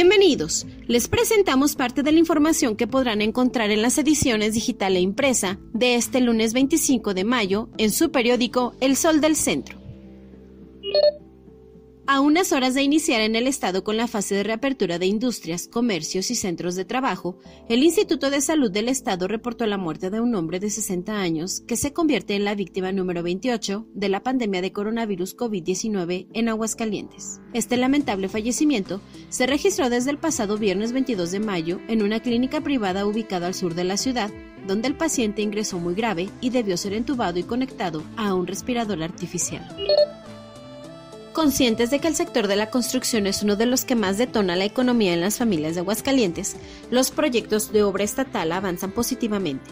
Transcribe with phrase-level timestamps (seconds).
[0.00, 0.64] Bienvenidos.
[0.86, 5.58] Les presentamos parte de la información que podrán encontrar en las ediciones digital e impresa
[5.72, 9.77] de este lunes 25 de mayo en su periódico El Sol del Centro.
[12.10, 15.68] A unas horas de iniciar en el Estado con la fase de reapertura de industrias,
[15.68, 17.36] comercios y centros de trabajo,
[17.68, 21.60] el Instituto de Salud del Estado reportó la muerte de un hombre de 60 años
[21.60, 26.48] que se convierte en la víctima número 28 de la pandemia de coronavirus COVID-19 en
[26.48, 27.42] Aguascalientes.
[27.52, 32.62] Este lamentable fallecimiento se registró desde el pasado viernes 22 de mayo en una clínica
[32.62, 34.30] privada ubicada al sur de la ciudad,
[34.66, 39.02] donde el paciente ingresó muy grave y debió ser entubado y conectado a un respirador
[39.02, 39.76] artificial.
[41.38, 44.56] Conscientes de que el sector de la construcción es uno de los que más detona
[44.56, 46.56] la economía en las familias de Aguascalientes,
[46.90, 49.70] los proyectos de obra estatal avanzan positivamente.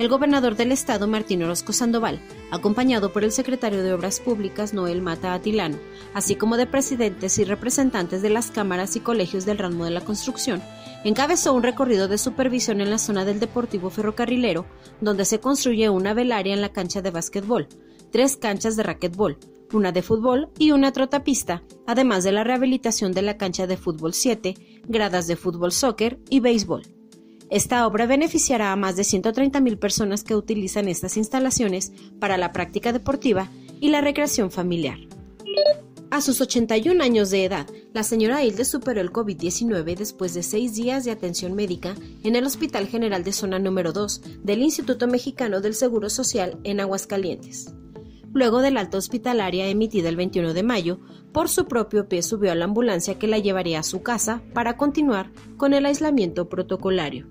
[0.00, 5.02] El gobernador del estado, Martín Orozco Sandoval, acompañado por el secretario de Obras Públicas, Noel
[5.02, 5.78] Mata Atilano,
[6.14, 10.00] así como de presidentes y representantes de las cámaras y colegios del ramo de la
[10.00, 10.64] construcción,
[11.04, 14.66] encabezó un recorrido de supervisión en la zona del Deportivo Ferrocarrilero,
[15.00, 17.68] donde se construye una velaria en la cancha de básquetbol,
[18.10, 19.38] tres canchas de raquetbol,
[19.74, 24.14] una de fútbol y una trotapista, además de la rehabilitación de la cancha de fútbol
[24.14, 24.54] 7,
[24.86, 26.82] gradas de fútbol soccer y béisbol.
[27.50, 32.92] Esta obra beneficiará a más de 130.000 personas que utilizan estas instalaciones para la práctica
[32.92, 34.98] deportiva y la recreación familiar.
[36.10, 40.74] A sus 81 años de edad, la señora Hilde superó el COVID-19 después de seis
[40.74, 45.60] días de atención médica en el Hospital General de Zona número 2 del Instituto Mexicano
[45.60, 47.74] del Seguro Social en Aguascalientes
[48.34, 51.00] luego del alta hospitalaria emitida el 21 de mayo,
[51.32, 54.76] por su propio pie subió a la ambulancia que la llevaría a su casa para
[54.76, 57.26] continuar con el aislamiento protocolario.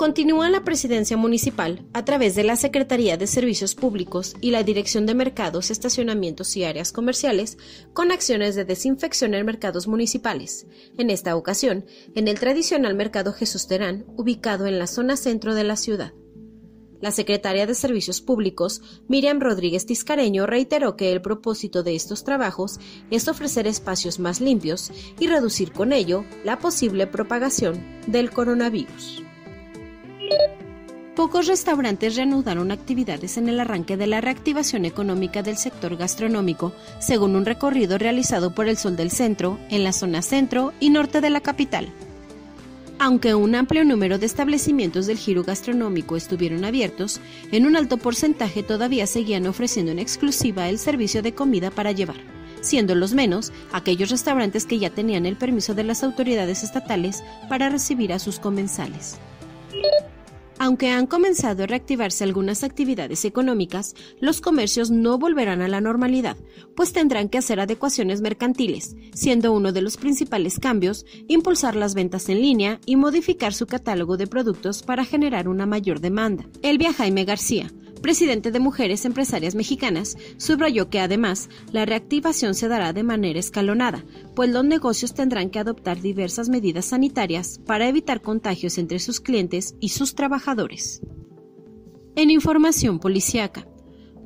[0.00, 5.04] Continúa la presidencia municipal a través de la Secretaría de Servicios Públicos y la Dirección
[5.04, 7.58] de Mercados, Estacionamientos y Áreas Comerciales
[7.92, 10.66] con acciones de desinfección en mercados municipales.
[10.96, 15.64] En esta ocasión, en el tradicional mercado Jesús Terán, ubicado en la zona centro de
[15.64, 16.14] la ciudad.
[17.00, 22.78] La secretaria de Servicios Públicos, Miriam Rodríguez Tiscareño, reiteró que el propósito de estos trabajos
[23.10, 29.22] es ofrecer espacios más limpios y reducir con ello la posible propagación del coronavirus.
[31.16, 37.34] Pocos restaurantes reanudaron actividades en el arranque de la reactivación económica del sector gastronómico, según
[37.34, 41.30] un recorrido realizado por el Sol del Centro, en la zona centro y norte de
[41.30, 41.92] la capital.
[43.02, 47.18] Aunque un amplio número de establecimientos del giro gastronómico estuvieron abiertos,
[47.50, 52.18] en un alto porcentaje todavía seguían ofreciendo en exclusiva el servicio de comida para llevar,
[52.60, 57.70] siendo los menos aquellos restaurantes que ya tenían el permiso de las autoridades estatales para
[57.70, 59.18] recibir a sus comensales.
[60.62, 66.36] Aunque han comenzado a reactivarse algunas actividades económicas, los comercios no volverán a la normalidad,
[66.76, 72.28] pues tendrán que hacer adecuaciones mercantiles, siendo uno de los principales cambios impulsar las ventas
[72.28, 76.44] en línea y modificar su catálogo de productos para generar una mayor demanda.
[76.60, 82.92] Elvia Jaime García, presidente de Mujeres Empresarias Mexicanas, subrayó que además la reactivación se dará
[82.92, 88.78] de manera escalonada, pues los negocios tendrán que adoptar diversas medidas sanitarias para evitar contagios
[88.78, 91.00] entre sus clientes y sus trabajadores.
[92.16, 93.66] En información policíaca,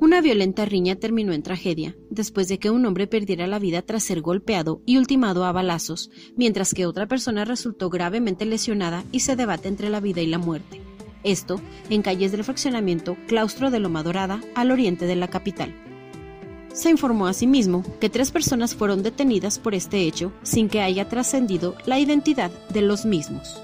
[0.01, 4.03] una violenta riña terminó en tragedia, después de que un hombre perdiera la vida tras
[4.03, 9.37] ser golpeado y ultimado a balazos, mientras que otra persona resultó gravemente lesionada y se
[9.37, 10.81] debate entre la vida y la muerte.
[11.25, 11.59] Esto
[11.89, 15.75] en calles del fraccionamiento Claustro de Loma Dorada, al oriente de la capital.
[16.75, 21.77] Se informó asimismo que tres personas fueron detenidas por este hecho sin que haya trascendido
[21.87, 23.63] la identidad de los mismos.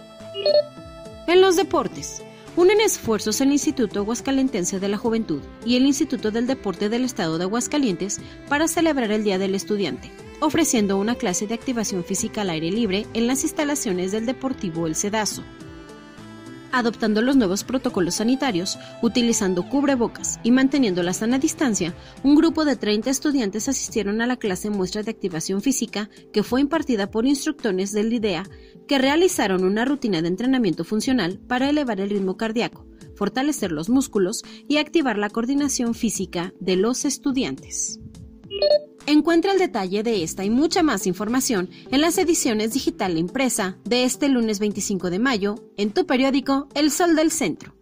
[1.26, 2.22] En los deportes,
[2.56, 7.36] unen esfuerzos el Instituto Aguascalentense de la Juventud y el Instituto del Deporte del Estado
[7.36, 10.10] de Aguascalientes para celebrar el Día del Estudiante,
[10.40, 14.96] ofreciendo una clase de activación física al aire libre en las instalaciones del Deportivo El
[14.96, 15.42] Cedazo
[16.72, 22.76] adoptando los nuevos protocolos sanitarios, utilizando cubrebocas y manteniendo la sana distancia, un grupo de
[22.76, 27.92] 30 estudiantes asistieron a la clase muestra de activación física que fue impartida por instructores
[27.92, 28.44] del IDEA
[28.86, 34.42] que realizaron una rutina de entrenamiento funcional para elevar el ritmo cardíaco, fortalecer los músculos
[34.68, 38.00] y activar la coordinación física de los estudiantes.
[39.10, 43.76] Encuentra el detalle de esta y mucha más información en las ediciones digital e impresa
[43.84, 47.79] de este lunes 25 de mayo en tu periódico El Sol del Centro.